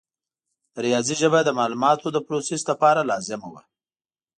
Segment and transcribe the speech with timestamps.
[0.73, 3.61] د ریاضي ژبه د معلوماتو د پروسس لپاره لازمه وه.